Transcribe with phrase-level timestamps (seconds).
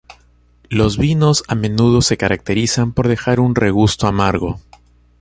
[0.71, 4.59] Los vinos a menudo se caracterizan por dejar un regusto amargo.